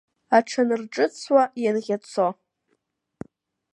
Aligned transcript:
Аҽанарҿыцуа, 0.37 1.43
ианӷьацо. 1.63 2.27